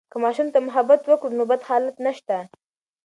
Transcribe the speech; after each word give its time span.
که 0.11 0.17
ماشوم 0.23 0.47
ته 0.53 0.59
محبت 0.67 1.01
وکړو، 1.05 1.35
نو 1.37 1.43
بد 1.49 1.61
حالات 1.67 1.97
نشته. 2.05 2.37